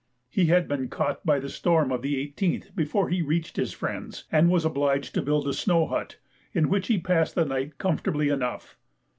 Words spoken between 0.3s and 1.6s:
He had been caught by the